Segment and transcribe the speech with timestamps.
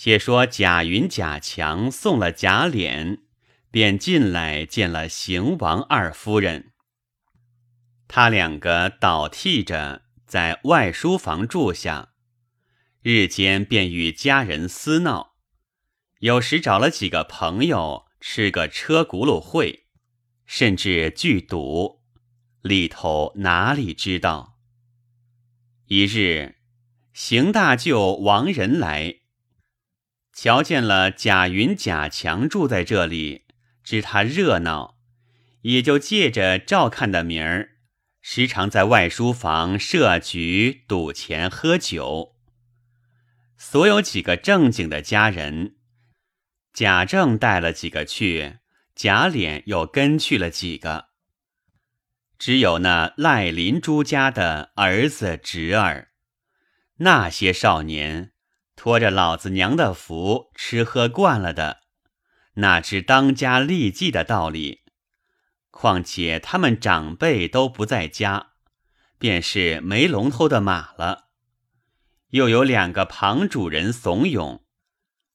[0.00, 3.22] 且说贾云、贾强送了贾琏，
[3.68, 6.70] 便进来见了邢王二夫人。
[8.06, 12.10] 他两个倒替着在外书房住下，
[13.02, 15.34] 日间便与家人私闹，
[16.20, 19.88] 有时找了几个朋友吃个车轱辘会，
[20.46, 22.02] 甚至聚赌，
[22.62, 24.60] 里头哪里知道？
[25.86, 26.54] 一日，
[27.12, 29.17] 邢大舅王仁来，
[30.40, 33.46] 瞧见了贾云、贾强住在这里，
[33.82, 34.96] 知他热闹，
[35.62, 37.70] 也就借着照看的名儿。
[38.20, 42.36] 时常在外书房设局、赌钱、喝酒。
[43.56, 45.74] 所有几个正经的家人，
[46.72, 48.58] 贾政带了几个去，
[48.94, 51.06] 贾琏又跟去了几个。
[52.38, 56.10] 只有那赖林朱家的儿子侄儿，
[56.98, 58.30] 那些少年
[58.78, 61.80] 托着老子娘的福，吃喝惯了的，
[62.54, 64.82] 哪知当家立继的道理？
[65.72, 68.52] 况且他们长辈都不在家，
[69.18, 71.30] 便是没龙头的马了。
[72.28, 74.62] 又有两个旁主人怂恿，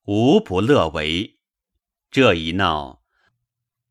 [0.05, 1.41] 无不乐为。
[2.09, 3.01] 这一闹，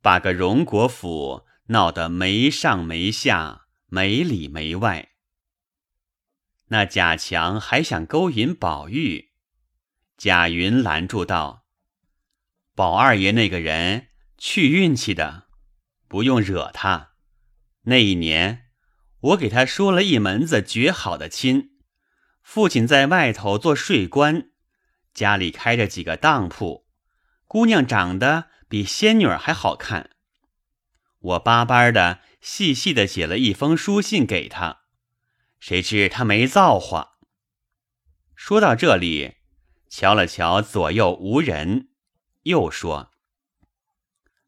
[0.01, 5.11] 把个荣国府闹得没上没下，没里没外。
[6.69, 9.32] 那贾强还想勾引宝玉，
[10.23, 11.67] 贾云拦住道
[12.77, 15.49] ：“宝二爷那个人去运气的。”
[16.07, 17.15] 不用惹他。
[17.87, 18.67] 那一年，
[19.19, 21.71] 我给他说了一门子绝好的亲。
[22.41, 24.53] 父亲在外头做税官，
[25.13, 26.87] 家里开着几个当铺，
[27.49, 30.11] 姑娘长得比仙女还好看。
[31.19, 34.83] 我巴巴的、细细的写了一封书信给他，
[35.59, 37.19] 谁知他没造化。
[38.37, 39.39] 说到这里，
[39.95, 41.91] 瞧了瞧左右无人，
[42.45, 43.11] 又说：“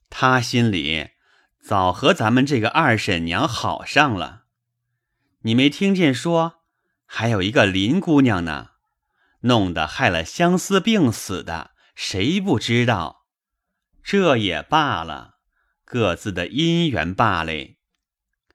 [0.09, 1.11] 他心里……”
[1.61, 4.45] 早和咱们这个二婶娘好上了，
[5.41, 6.63] 你没听见说
[7.05, 8.71] 还有一个林姑娘呢，
[9.41, 13.27] 弄得害了相思病死的，谁不知道？
[14.03, 15.39] 这也罢了，
[15.85, 17.53] 各自的姻缘罢了。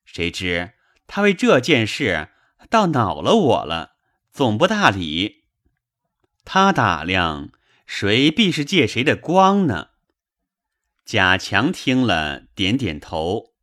[0.06, 0.74] 谁知
[1.06, 2.30] 他为这件事
[2.70, 3.96] 倒恼了我了，
[4.32, 5.39] 总不大理。
[6.52, 7.52] 他打量
[7.86, 9.90] 谁必是借谁的光呢？
[11.06, 13.54] 贾强听了，点点头，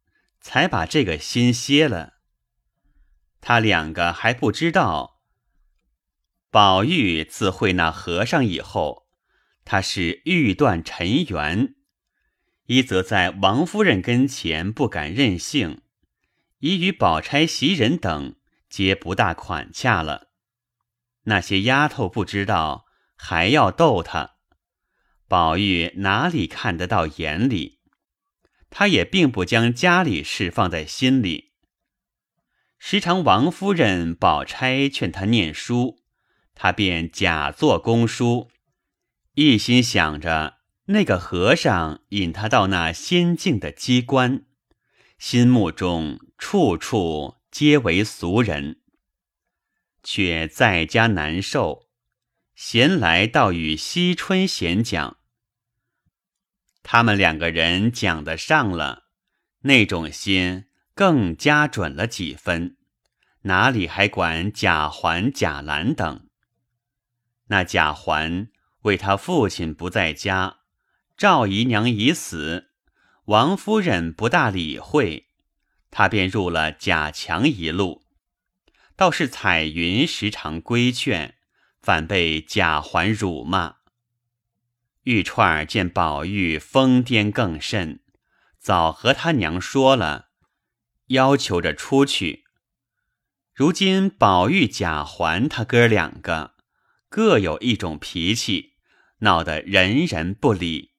[0.41, 2.13] 才把这个心歇了。
[3.41, 5.21] 他两个还不知道，
[6.49, 9.09] 宝玉自会那和尚以后，
[9.65, 11.75] 他是欲断尘缘，
[12.67, 15.83] 一则在王夫人跟前不敢任性，
[16.61, 18.37] 已与宝钗、袭人等
[18.71, 20.25] 皆不大款洽了。
[21.26, 24.32] 那些丫头不知道，还要逗他。
[25.28, 27.81] 宝玉哪里看得到眼里？
[28.70, 31.53] 他也并不将家里事放在心里。
[32.78, 36.03] 时常王夫人、宝钗劝他念书，
[36.54, 38.50] 他便假作公书，
[39.34, 44.44] 一心想着那个和尚引他到那仙境的机关，
[45.19, 48.82] 心目中处处皆为俗人，
[50.06, 51.89] 却在家难受。
[52.55, 55.17] 闲来倒与惜春闲讲，
[56.84, 59.09] 他们两个人讲得上了，
[59.62, 62.77] 那种心更加准了几分，
[63.43, 66.28] 哪里还管贾环、贾兰等？
[67.49, 68.49] 那贾环
[68.83, 70.61] 为他父亲不在家，
[71.17, 72.71] 赵姨娘已死，
[73.25, 75.27] 王夫人不大理会，
[75.91, 78.06] 他便入了贾强一路，
[78.97, 81.34] 倒是彩云时常规劝。
[81.83, 83.77] 反被贾环辱骂，
[85.05, 88.01] 玉钏见宝玉疯癫更甚，
[88.59, 90.31] 早和他娘说了，
[91.11, 92.43] 要求着出去。
[93.55, 96.56] 如今宝玉、贾环他哥两个
[97.09, 98.73] 各有一种脾气，
[99.20, 100.91] 闹得人人不理。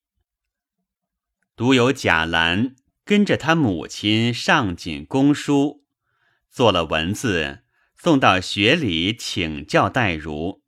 [1.58, 5.84] 独有贾兰跟着他母亲上紧公书，
[6.50, 7.66] 做了文字，
[7.98, 10.64] 送到学里请教黛如。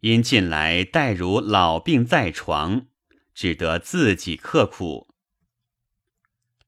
[0.00, 2.86] 因近来黛如老病在床，
[3.34, 5.14] 只得自己刻苦。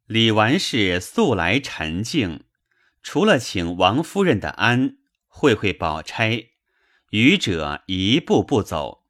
[0.07, 2.45] 李纨是素来沉静，
[3.03, 4.97] 除了请王夫人的安，
[5.27, 6.49] 会会宝钗，
[7.11, 9.07] 余者一步步走，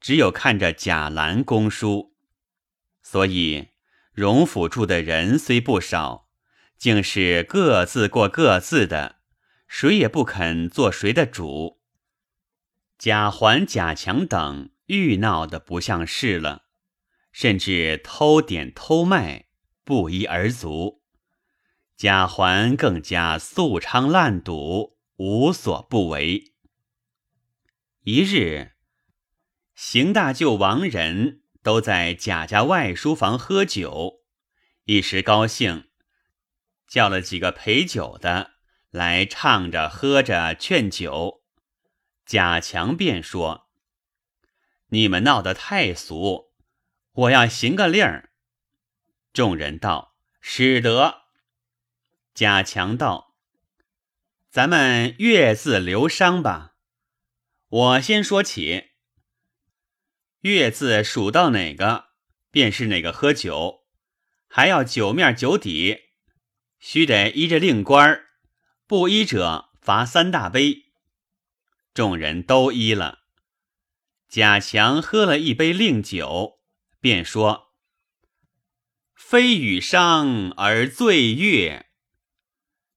[0.00, 2.14] 只有看着贾兰公书。
[3.02, 3.68] 所以
[4.12, 6.28] 荣府住的人虽不少，
[6.76, 9.17] 竟是各自过各自的，
[9.68, 11.80] 谁也不肯做谁的主。
[12.98, 16.64] 贾环、贾强等愈闹得不像事了，
[17.30, 19.46] 甚至偷点偷卖，
[19.84, 21.04] 不一而足。
[21.96, 26.54] 贾环更加素昌烂赌，无所不为。
[28.02, 28.72] 一日，
[29.74, 34.22] 邢大舅、王仁都在贾家外书房喝酒，
[34.84, 35.88] 一时高兴，
[36.88, 38.52] 叫了几个陪酒的
[38.90, 41.42] 来唱着喝着劝酒。
[42.24, 43.68] 贾强便说
[44.88, 46.52] ：“你们闹得太俗，
[47.12, 48.30] 我要行个令儿。”
[49.32, 51.22] 众人道：“使得。”
[52.34, 53.34] 贾强道
[54.50, 56.76] ：“咱们月字留商吧。
[57.68, 58.90] 我先说起，
[60.40, 62.10] 月字数到哪个，
[62.50, 63.86] 便是哪个喝酒，
[64.46, 65.98] 还要酒面酒底，
[66.78, 68.27] 须得依着令官儿，
[68.88, 70.86] 不依者罚三大杯。”
[71.94, 73.20] 众人都依了。
[74.28, 76.58] 贾强喝了一杯令酒，
[77.00, 77.74] 便说
[79.14, 81.86] ：“非与商而醉月。”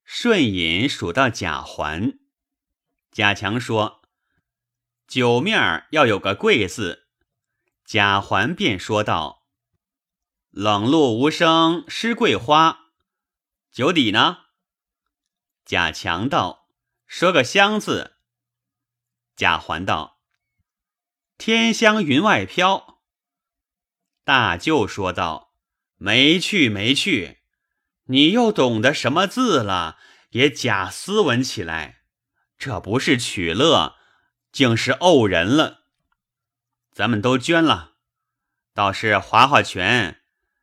[0.04, 2.20] 顺饮数到贾环，
[3.12, 4.02] 贾强说
[5.08, 7.08] ：“酒面要有个贵字。”
[7.86, 9.48] 贾环便说道
[10.52, 12.92] ：“冷露无声湿桂花。”
[13.72, 14.41] 酒底呢？
[15.66, 16.68] 贾强道
[17.08, 18.18] ：“说个香字。”
[19.36, 20.20] 贾环道
[21.38, 23.00] ：“天香云外飘。”
[24.24, 25.54] 大舅说道
[25.98, 27.40] ：“没趣，没趣。
[28.06, 29.98] 你又懂得什么字了？
[30.32, 32.04] 也假斯文起来，
[32.58, 33.98] 这不是取乐，
[34.52, 35.82] 竟是怄人了。
[36.94, 37.96] 咱们都捐了，
[38.74, 40.22] 倒是划划拳，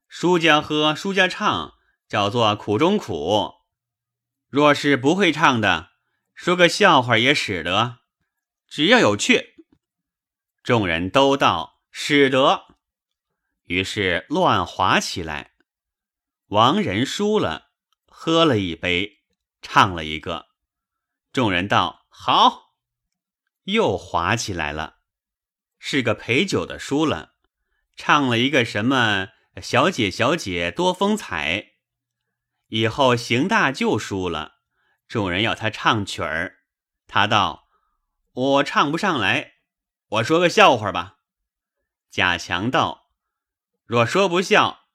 [0.08, 1.74] 输家喝，输家唱，
[2.08, 3.57] 叫做苦中苦。
[4.48, 5.90] 若是不会唱的，
[6.34, 7.98] 说个笑话也使得。”
[8.68, 9.64] 只要有趣，
[10.62, 12.76] 众人都道使得，
[13.64, 15.52] 于是乱划起来。
[16.48, 17.70] 王仁输了，
[18.06, 19.20] 喝了一杯，
[19.62, 20.48] 唱了一个。
[21.32, 22.74] 众人道好，
[23.64, 24.98] 又划起来了。
[25.78, 27.36] 是个陪酒的输了，
[27.96, 29.28] 唱了一个什么
[29.62, 31.72] 小姐小姐多风采。
[32.68, 34.58] 以后邢大舅输了，
[35.06, 36.58] 众人要他唱曲儿，
[37.06, 37.68] 他道。
[38.32, 39.54] 我唱不上来，
[40.08, 41.16] 我说个笑话吧。
[42.08, 43.10] 贾强道
[43.84, 44.86] ：“若说不笑，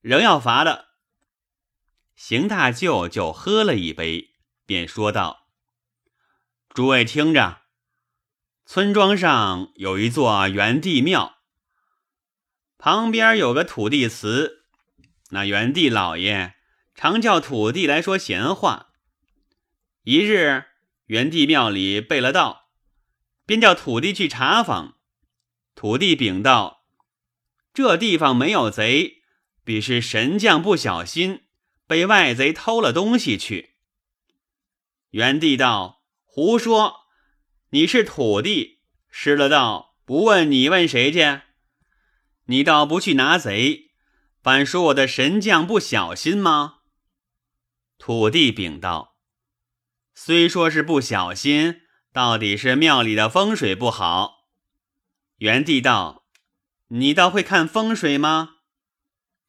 [0.00, 0.90] 仍要罚的。”
[2.14, 4.34] 邢大舅就喝了一杯，
[4.64, 5.48] 便说道
[6.72, 7.62] ：“诸位听着，
[8.64, 11.38] 村庄上有一座元帝庙，
[12.78, 14.66] 旁边有个土地祠。
[15.30, 16.54] 那元帝老爷
[16.94, 18.90] 常叫土地来说闲话。
[20.04, 20.64] 一日，
[21.06, 22.62] 元帝庙里备了道。”
[23.46, 24.96] 便叫土地去查访，
[25.74, 26.86] 土地禀道
[27.74, 29.22] ：“这地方没有贼，
[29.64, 31.42] 必是神将不小心
[31.86, 33.74] 被外贼偷了东西去。”
[35.12, 37.00] 元帝道：“胡说！
[37.68, 38.80] 你是土地，
[39.10, 41.42] 失了道，不问你问谁去？
[42.46, 43.90] 你倒不去拿贼，
[44.42, 46.73] 反说我的神将不小心吗？”
[48.06, 49.16] 土地禀道
[50.12, 51.80] ：“虽说是不小心。”
[52.12, 54.50] 到底是庙里的风水不好。
[55.36, 56.26] 元帝道
[56.88, 58.56] ：“你倒会看风水吗？”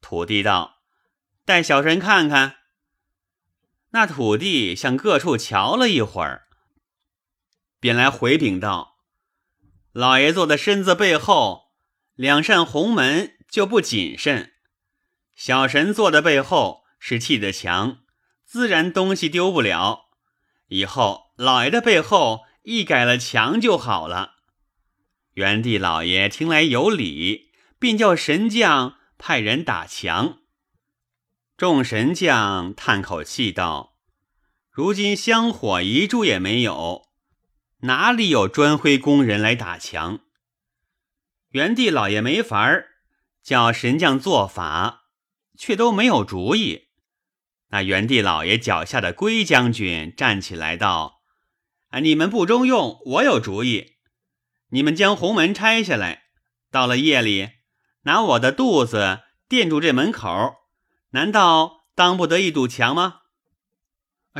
[0.00, 0.78] 土地道
[1.44, 2.56] ：“带小神看看。”
[3.92, 6.46] 那土地向各处瞧了一会儿，
[7.78, 9.02] 便来回禀道
[9.92, 11.74] ：“老爷坐的身子背后
[12.14, 14.54] 两扇红门就不谨慎，
[15.34, 17.98] 小神坐的背后是砌的墙，
[18.46, 20.06] 自然东西丢不了。
[20.68, 24.38] 以后老爷的背后。”一改了墙就好了。
[25.34, 30.38] 元帝老爷听来有理，便叫神将派人打墙。
[31.56, 34.00] 众神将叹口气道
[34.68, 37.02] ：“如今香火一柱也没有，
[37.82, 40.18] 哪里有砖灰工人来打墙？”
[41.50, 42.88] 元帝老爷没法儿，
[43.44, 45.04] 叫神将做法，
[45.56, 46.85] 却都没有主意。
[47.68, 51.22] 那元帝老爷脚下的龟将军站起来道。
[51.88, 52.00] 啊！
[52.00, 53.96] 你们不中用，我有主意。
[54.70, 56.24] 你们将红门拆下来，
[56.70, 57.50] 到了夜里，
[58.02, 60.54] 拿我的肚子垫住这门口，
[61.10, 63.20] 难道当不得一堵墙吗？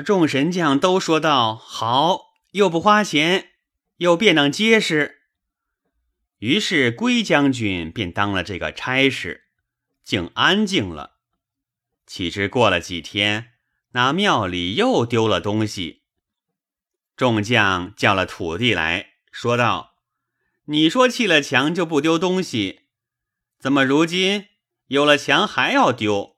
[0.05, 3.53] 众神将都说道：“好，又不花钱，
[3.99, 5.23] 又便当结实。”
[6.39, 9.45] 于是龟将军便当了这个差事，
[10.05, 11.16] 竟安静了。
[12.07, 13.55] 岂知过了几天，
[13.91, 16.05] 那庙里又丢了东西。
[17.17, 19.97] 众将叫了土地来说道
[20.67, 22.89] ：“你说砌了墙就不丢东西，
[23.59, 24.49] 怎么如今
[24.87, 26.37] 有了墙还要丢？”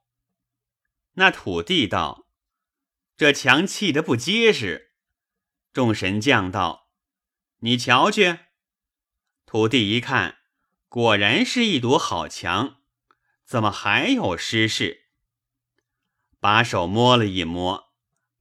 [1.15, 2.29] 那土地道
[3.17, 4.93] ：“这墙砌得不结实。”
[5.75, 6.89] 众神将道
[7.61, 8.39] ：“你瞧去。”
[9.45, 10.39] 土地一看，
[10.89, 12.77] 果然是一堵好墙，
[13.45, 15.08] 怎么还有失事？
[16.41, 17.93] 把手摸了一摸，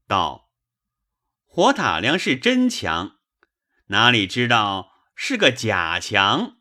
[0.07, 0.51] 道
[1.45, 3.17] ：“火打量是真强，
[3.87, 6.57] 哪里知道是个假墙？”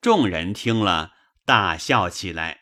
[0.00, 1.14] 众人听了，
[1.44, 2.60] 大笑起来。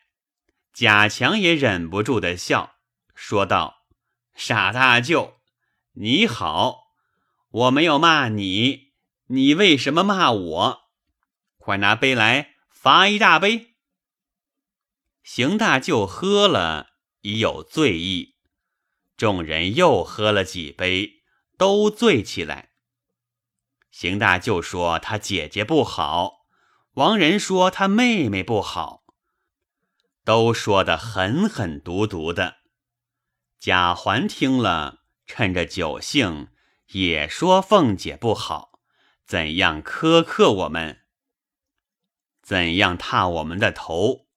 [0.73, 2.77] 贾强也忍不住的笑，
[3.15, 3.87] 说道
[4.35, 5.41] ：“傻大舅，
[5.93, 6.89] 你好，
[7.51, 8.93] 我没有骂你，
[9.27, 10.91] 你为什么骂我？
[11.59, 13.77] 快拿杯来，罚一大杯。”
[15.23, 16.96] 邢大舅喝了。
[17.27, 18.37] 已有醉意，
[19.17, 21.25] 众人又喝了几杯，
[21.59, 22.71] 都醉起来。
[23.91, 26.47] 邢大舅说他姐姐不好，
[26.93, 29.07] 王仁说他妹妹不好，
[30.23, 32.59] 都说的狠狠毒毒的。
[33.59, 36.53] 贾环听了，趁着酒兴，
[36.93, 38.79] 也说凤姐不好，
[39.25, 41.01] 怎样苛刻我们，
[42.41, 44.29] 怎样踏我们的头。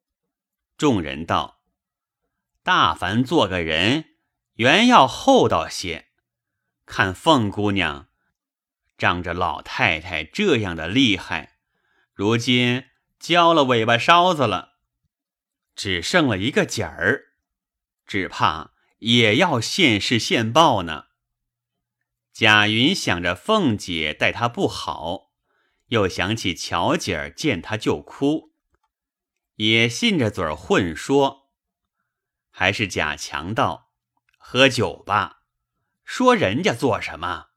[0.75, 1.58] 众人道。
[2.63, 4.05] 大凡做个人，
[4.55, 6.07] 原要厚道些。
[6.85, 8.09] 看凤姑娘
[8.97, 11.57] 仗着老太太这样的厉害，
[12.13, 12.85] 如今
[13.19, 14.73] 交了尾巴梢子了，
[15.75, 17.33] 只剩了一个姐儿，
[18.05, 21.05] 只怕也要现世现报呢。
[22.33, 25.31] 贾云想着凤姐待他不好，
[25.87, 28.53] 又想起巧姐儿见他就哭，
[29.55, 31.38] 也信着嘴儿混说。
[32.59, 33.89] 还是贾强道
[34.37, 35.43] ：“喝酒吧，
[36.03, 37.51] 说人家做什么？”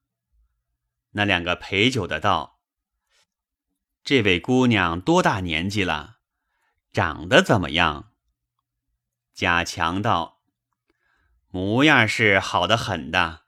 [1.15, 2.61] 那两个陪酒的道
[4.05, 6.19] ：“这位姑娘多大年纪了？
[6.93, 8.13] 长得怎么样？”
[9.35, 10.41] 贾强道
[11.51, 13.43] ：“模样是好的很的，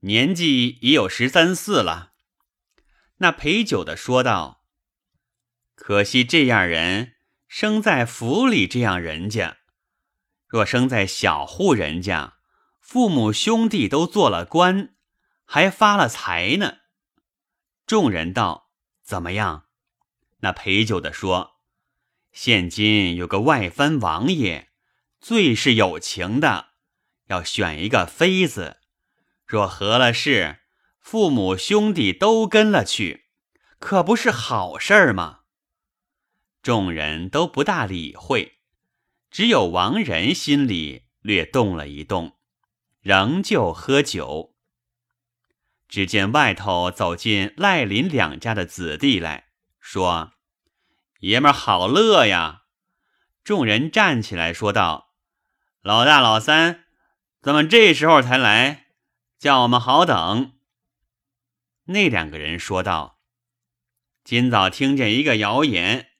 [0.00, 2.14] 年纪已有十三四了。”
[3.20, 4.64] 那陪酒的说道
[5.76, 7.16] ：“可惜这样人
[7.46, 9.58] 生在府里，这样人家。”
[10.48, 12.38] 若生在小户人家，
[12.80, 14.94] 父母兄弟都做了官，
[15.44, 16.78] 还发了财呢。
[17.86, 18.70] 众人道
[19.04, 19.66] ：“怎么样？”
[20.40, 21.58] 那陪酒的说
[22.32, 24.70] ：“现今有个外藩王爷，
[25.20, 26.70] 最是有情的，
[27.26, 28.78] 要选一个妃子。
[29.44, 30.60] 若合了事，
[30.98, 33.26] 父母兄弟都跟了去，
[33.78, 35.40] 可不是好事儿吗？”
[36.62, 38.57] 众人都不大理会。
[39.30, 42.38] 只有王仁心里略动了一动，
[43.00, 44.54] 仍旧喝酒。
[45.88, 50.32] 只见外头走进赖林两家的子弟来说
[51.20, 52.62] ：“爷们好乐呀！”
[53.44, 55.14] 众人站起来说道
[55.80, 56.84] ：“老大、老三，
[57.40, 58.88] 怎么这时候才来？
[59.38, 60.52] 叫我们好等。”
[61.84, 63.20] 那两个人说道
[64.24, 66.10] ：“今早听见一个谣言，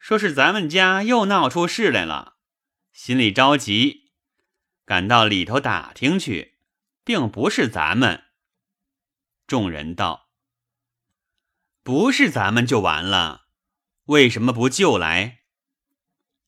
[0.00, 2.34] 说是咱们家又闹出事来了。”
[2.96, 4.10] 心里着急，
[4.86, 6.60] 赶到里头打听去，
[7.04, 8.24] 并不是咱们。
[9.46, 10.30] 众人道
[11.84, 13.48] ：“不是咱们就完了，
[14.06, 15.42] 为什么不救来？”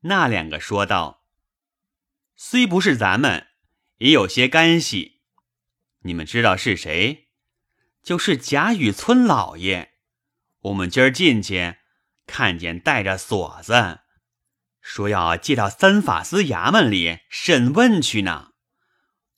[0.00, 1.26] 那两个说道
[2.34, 3.48] ：“虽不是咱们，
[3.98, 5.20] 也有些干系。
[5.98, 7.28] 你们知道是谁？
[8.02, 9.98] 就是贾雨村老爷。
[10.60, 11.76] 我们今儿进去，
[12.26, 14.00] 看见带着锁子。”
[14.88, 18.52] 说要借到三法司衙门里审问去呢。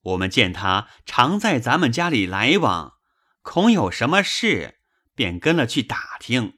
[0.02, 2.94] 我们见他常在咱们家里来往，
[3.42, 4.78] 恐有什么事，
[5.16, 6.56] 便跟了去打听。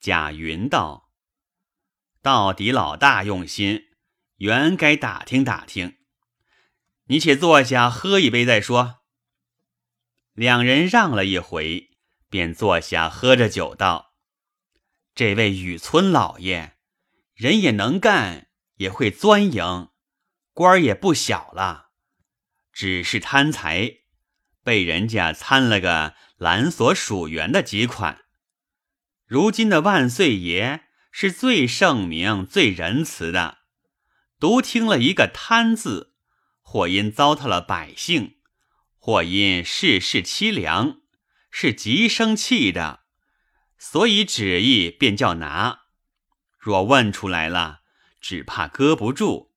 [0.00, 1.10] 贾云道
[2.20, 3.84] ：“到底老大用心，
[4.38, 5.98] 原该打听打听。
[7.04, 8.96] 你且坐下喝一杯再说。”
[10.34, 11.90] 两人让了一回，
[12.28, 14.14] 便坐下喝着酒道
[15.14, 16.74] ：“这位雨村老爷。”
[17.38, 19.90] 人也能干，也会钻营，
[20.52, 21.90] 官儿也不小了，
[22.72, 23.98] 只是贪财，
[24.64, 28.22] 被人家参了个蓝所属员的几款。
[29.24, 33.58] 如今的万岁爷是最圣明、最仁慈的，
[34.40, 36.14] 独听了一个贪字，
[36.60, 38.38] 或因糟蹋了百姓，
[38.96, 41.02] 或因世事凄凉，
[41.52, 43.04] 是极生气的，
[43.78, 45.77] 所以旨意便叫拿。
[46.58, 47.80] 若问出来了，
[48.20, 49.52] 只怕搁不住；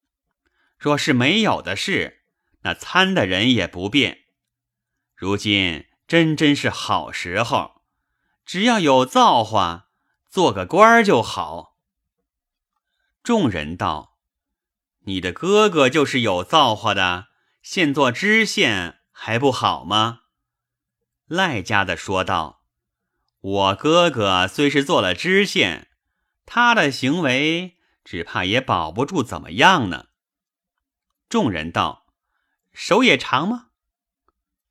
[0.78, 2.22] 若是没有的事，
[2.62, 4.20] 那参的人也不便。
[5.16, 7.82] 如今真真是好时候，
[8.46, 9.90] 只要有造化，
[10.30, 11.78] 做个官儿就好。
[13.24, 14.18] 众人道
[15.06, 17.28] ：“你的哥哥就是有造化的，
[17.62, 20.22] 现做知县还不好吗？”
[21.28, 22.64] 赖家的说道
[23.40, 25.91] ：“我哥哥虽是做了知县，
[26.54, 30.08] 他的行为只怕也保不住怎么样呢。”
[31.30, 32.08] 众人道
[32.76, 33.68] ：“手也长吗？”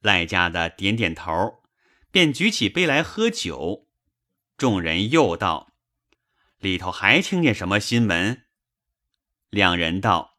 [0.02, 1.62] 赖家的点点头，
[2.10, 3.88] 便举起杯来喝酒。
[4.58, 5.72] 众人又道
[6.60, 8.44] ：“里头还听见什么新闻？”
[9.48, 10.36] 两人道：“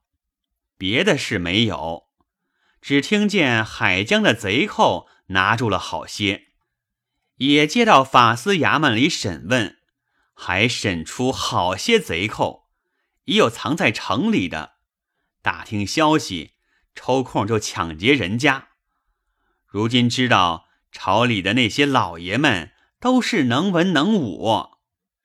[0.77, 2.07] 别的事没有，
[2.83, 6.50] 只听见海江的贼寇拿住了好些，
[7.38, 9.80] 也接到法司衙门里审问，
[10.33, 12.69] 还审出好些贼寇，
[13.25, 14.73] 也有藏在城里的。
[15.41, 16.55] 打听消息，
[16.93, 18.69] 抽空就抢劫人家。”
[19.65, 24.71] 如今知道朝里的那些老爷们都是能文能武，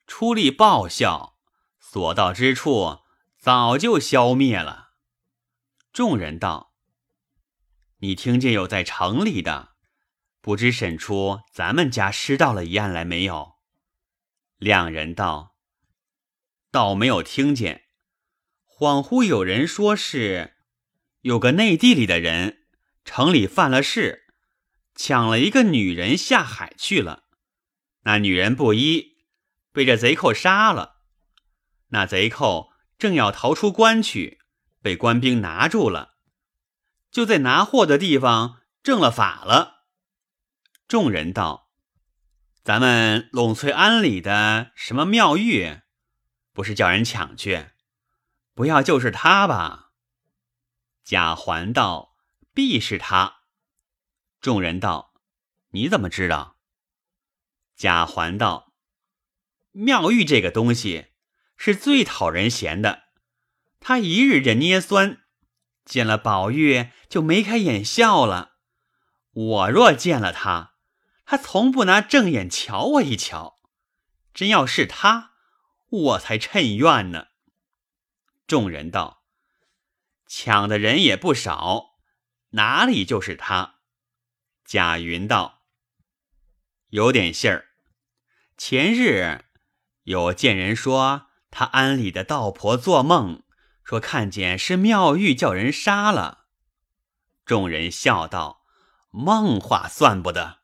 [0.06, 1.36] 出力报效，
[1.80, 3.00] 所到之处
[3.38, 4.90] 早就消灭了。
[5.92, 6.74] 众人道
[7.98, 9.70] ：“你听见有在城里的，
[10.40, 13.55] 不知审出咱们家失盗了一案来没有？”
[14.56, 15.56] 两人道
[16.70, 17.86] ：“倒没有听见，
[18.64, 20.56] 恍惚有人说是
[21.20, 22.66] 有个内地里的人，
[23.04, 24.24] 城里犯了事。”
[24.98, 27.24] 抢了一个女人下海去了，
[28.04, 29.18] 那女人不依，
[29.70, 31.02] 被这贼寇杀了。
[31.88, 34.40] 那贼寇正要逃出关去，
[34.80, 36.14] 被官兵拿住了，
[37.10, 39.84] 就在拿货的地方正了法了。
[40.88, 41.65] 众人道
[42.66, 45.82] ：“咱们陇翠庵里的什么妙玉，
[46.52, 47.66] 不是叫人抢去？
[48.54, 49.92] 不要就是他吧？”
[51.04, 52.16] 贾环道
[52.52, 53.42] ：“必是他。”
[54.42, 55.14] 众人道
[55.70, 56.56] ：“你怎么知道？”
[57.76, 58.72] 贾环道
[59.70, 61.12] ：“妙玉这个东西
[61.56, 63.04] 是最讨人嫌的，
[63.78, 65.20] 他一日这捏酸，
[65.84, 68.56] 见了宝玉就眉开眼笑了。
[69.30, 70.72] 我若见了他，
[71.26, 73.58] 他从不拿正眼瞧我一瞧。
[74.32, 75.32] 真要是他，
[75.88, 77.28] 我才趁怨呢。”
[78.46, 79.24] 众人道
[80.28, 81.96] ：“抢的人也不少，
[82.50, 83.80] 哪里就是他？”
[84.64, 85.62] 贾云道
[86.90, 87.70] ：“有点信儿。
[88.56, 89.44] 前日
[90.02, 93.42] 有见人说，他庵里的道婆做梦，
[93.82, 96.46] 说看见是妙玉叫人杀了。”
[97.46, 98.64] 众人笑道
[99.10, 100.60] ：“梦话算不得。”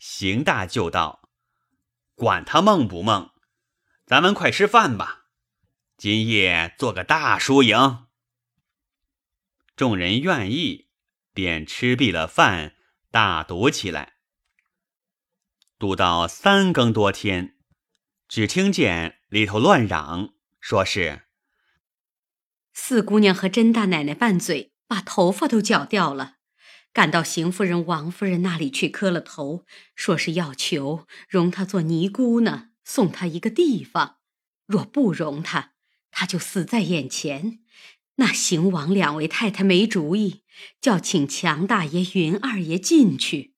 [0.00, 1.30] 邢大就道
[2.16, 3.30] ：“管他梦不梦，
[4.04, 5.26] 咱们快吃饭吧。
[5.96, 8.06] 今夜做个大输赢。”
[9.76, 10.88] 众人愿意，
[11.32, 12.74] 便吃毕了饭。
[13.12, 14.14] 大赌起来，
[15.78, 17.56] 赌到三更多天，
[18.28, 21.26] 只听见里头乱嚷，说是
[22.72, 26.36] 四姑娘和甄大奶奶拌嘴，把头发都绞掉了，
[26.92, 34.18] 赶到邢夫人、王夫人那里去磕了头，说是要求容她做尼姑呢，送她一个地方；
[34.66, 35.72] 若不容她，
[36.10, 37.60] 她就死在眼前。
[38.16, 40.42] 那邢王两位太太没主意，
[40.80, 43.54] 叫请强大爷、云二爷进去。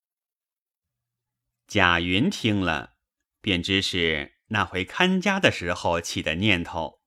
[1.67, 2.93] 贾云听了，
[3.41, 7.01] 便知是那回看家的时候起的念头，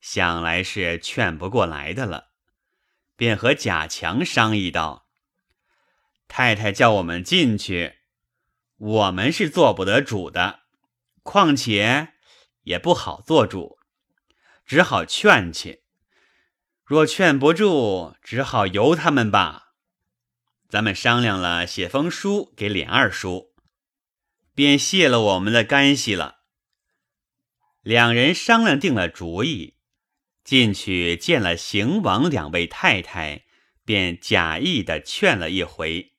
[0.00, 2.32] 想来是劝不过来的了，
[3.16, 5.03] 便和贾强商议道
[6.28, 7.94] ：“太太叫我们进去，
[8.76, 10.60] 我们是做不得主的，
[11.22, 12.14] 况且
[12.62, 13.78] 也不好做主，
[14.66, 15.82] 只好劝去。”
[16.86, 19.72] 若劝不住，只好由他们吧。
[20.68, 23.54] 咱们商量了，写封书给琏二叔，
[24.54, 26.40] 便谢了我们的干系了。
[27.80, 29.76] 两人商量定了主意，
[30.42, 33.44] 进去见了邢王两位太太，
[33.86, 36.13] 便假意的劝了一回。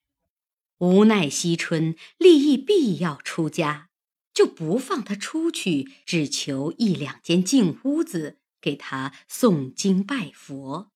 [0.78, 3.90] 无奈惜春立意必要出家，
[4.32, 8.38] 就不放他出去，只求一两间净屋子。
[8.58, 10.90] 给他诵经拜佛。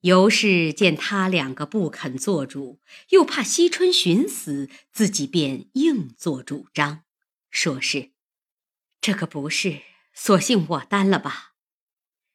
[0.00, 7.04] 尤氏见他两个不肯做主，又怕惜春寻死，自己便硬做主张，
[7.50, 8.10] 说是
[9.00, 9.80] 这个不是，
[10.12, 11.54] 索性我担了吧。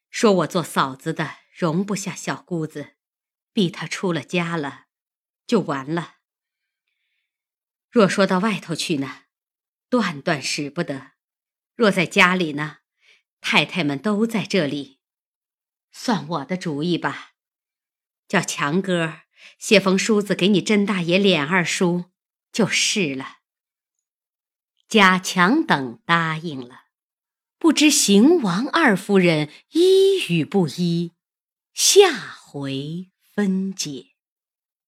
[0.08, 2.94] 说我做嫂子的容不下小姑子，
[3.52, 4.86] 逼她出了家了，
[5.50, 6.18] 就完了。
[7.90, 9.22] 若说到外头去呢，
[9.88, 11.14] 断断使不得；
[11.74, 12.76] 若在家里呢，
[13.40, 15.00] 太太们都在这里，
[15.90, 17.32] 算我的主意吧。
[18.28, 19.22] 叫强哥
[19.58, 22.04] 写封书子给你甄大爷、琏二叔，
[22.52, 23.38] 就是了。
[24.86, 26.84] 贾强等答应了，
[27.58, 31.10] 不知邢王二夫人依与不依，
[31.74, 34.09] 下回分解。